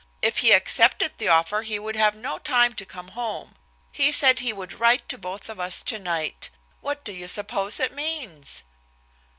[0.23, 3.53] If he accepted the offer he would have no time to come home.
[3.91, 6.49] He said he would write to both of us tonight.
[6.79, 8.63] What do you suppose it means?"